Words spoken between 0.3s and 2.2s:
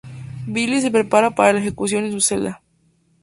Billy se prepara para la ejecución en